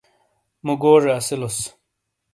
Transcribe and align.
مُو 0.65 0.73
گوجے 0.81 1.11
اسیلوس۔ 1.17 1.57